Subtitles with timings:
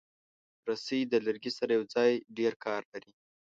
[0.67, 3.11] رسۍ د لرګي سره یوځای ډېر کار لري.